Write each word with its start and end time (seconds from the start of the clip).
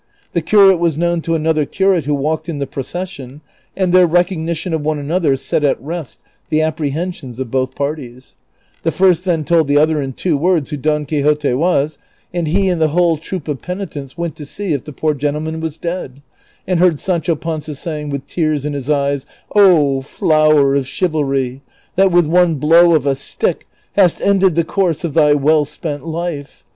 The 0.33 0.41
curate 0.41 0.79
was 0.79 0.97
known 0.97 1.21
to 1.21 1.35
another 1.35 1.63
curate 1.63 2.05
who 2.07 2.15
walked 2.15 2.49
in 2.49 2.57
the 2.57 2.65
procession, 2.65 3.41
and 3.77 3.93
their 3.93 4.07
recognition 4.07 4.73
of 4.73 4.81
one 4.81 4.97
another 4.97 5.35
set 5.35 5.63
at 5.63 5.79
rest 5.79 6.17
the 6.49 6.59
apprehensions 6.59 7.39
of 7.39 7.51
both 7.51 7.75
parties; 7.75 8.33
the 8.81 8.89
iirst 8.89 9.25
then 9.25 9.43
told 9.43 9.67
the 9.67 9.77
other 9.77 10.01
in 10.01 10.13
two 10.13 10.37
words 10.37 10.71
who 10.71 10.77
Don 10.77 11.05
Quixote 11.05 11.53
was, 11.53 11.99
and 12.33 12.47
he 12.47 12.67
and 12.67 12.81
the 12.81 12.87
whole 12.87 13.15
troop 13.15 13.47
of 13.47 13.61
penitents 13.61 14.17
went 14.17 14.35
to 14.37 14.43
see 14.45 14.73
if 14.73 14.85
the 14.85 14.91
poor 14.91 15.13
gentleman 15.13 15.59
was 15.61 15.77
dead, 15.77 16.23
and 16.65 16.79
heard 16.79 16.99
Sancho 16.99 17.35
Panza 17.35 17.75
saying, 17.75 18.09
with 18.09 18.25
tears 18.25 18.65
in 18.65 18.73
his 18.73 18.89
eyes, 18.89 19.27
'* 19.43 19.55
Oh 19.55 20.01
flower 20.01 20.73
of 20.73 20.87
chivalry, 20.87 21.61
that 21.95 22.11
with 22.11 22.25
one 22.25 22.59
1)low 22.59 22.95
of 22.95 23.05
a 23.05 23.13
stick 23.13 23.67
hast 23.95 24.19
ended 24.19 24.55
the 24.55 24.63
course 24.63 25.03
of 25.03 25.13
thy 25.13 25.35
well 25.35 25.63
spent 25.63 26.03
life 26.07 26.63